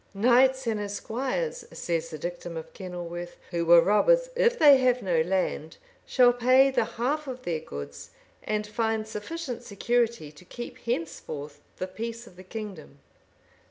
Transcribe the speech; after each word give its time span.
[*] 0.07 0.13
"Knights 0.15 0.65
and 0.65 0.79
esquires," 0.79 1.63
says 1.73 2.09
the 2.09 2.17
Dictum 2.17 2.57
of 2.57 2.73
Kenilworth, 2.73 3.37
"Who 3.51 3.67
were 3.67 3.83
robbers, 3.83 4.31
if 4.35 4.57
they 4.57 4.77
have 4.79 5.03
no 5.03 5.21
land, 5.21 5.77
shall 6.07 6.33
pay 6.33 6.71
the 6.71 6.85
half 6.85 7.27
of 7.27 7.43
their 7.43 7.59
goods, 7.59 8.09
and 8.43 8.65
find 8.65 9.07
sufficient 9.07 9.61
security 9.61 10.31
to 10.31 10.43
keep 10.43 10.79
henceforth 10.79 11.61
the 11.77 11.85
peace 11.85 12.25
of 12.25 12.35
the 12.35 12.43
kingdom." 12.43 12.97